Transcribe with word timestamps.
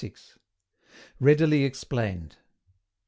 READILY 1.19 1.63
EXPLAINED. 1.63 2.37